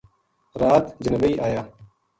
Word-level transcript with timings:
رات 0.61 0.85
جنوائی 1.03 1.33
آیا 1.45 1.61